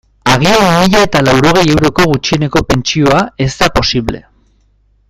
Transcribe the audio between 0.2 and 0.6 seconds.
Agian